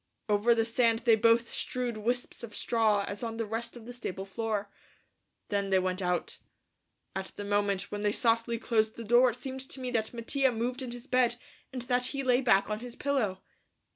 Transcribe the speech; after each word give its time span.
Over 0.27 0.55
the 0.55 0.65
sand 0.65 1.03
they 1.05 1.13
both 1.13 1.53
strewed 1.53 1.95
wisps 1.95 2.41
of 2.41 2.55
straw 2.55 3.05
as 3.07 3.21
on 3.21 3.37
the 3.37 3.45
rest 3.45 3.77
of 3.77 3.85
the 3.85 3.93
stable 3.93 4.25
floor. 4.25 4.67
Then 5.49 5.69
they 5.69 5.77
went 5.77 6.01
out. 6.01 6.39
At 7.15 7.27
the 7.35 7.43
moment 7.43 7.91
when 7.91 8.01
they 8.01 8.11
softly 8.11 8.57
closed 8.57 8.95
the 8.95 9.03
door 9.03 9.29
it 9.29 9.35
seemed 9.35 9.61
to 9.69 9.79
me 9.79 9.91
that 9.91 10.11
Mattia 10.11 10.51
moved 10.51 10.81
in 10.81 10.89
his 10.89 11.05
bed 11.05 11.35
and 11.71 11.83
that 11.83 12.07
he 12.07 12.23
lay 12.23 12.41
back 12.41 12.67
on 12.67 12.79
his 12.79 12.95
pillow. 12.95 13.43